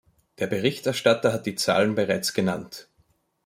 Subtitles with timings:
[0.39, 2.89] Der Berichterstatter hat die Zahlen bereits genannt.